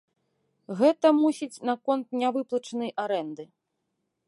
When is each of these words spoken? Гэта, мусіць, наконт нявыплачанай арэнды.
Гэта, 0.79 1.07
мусіць, 1.17 1.61
наконт 1.69 2.17
нявыплачанай 2.23 2.91
арэнды. 3.07 3.43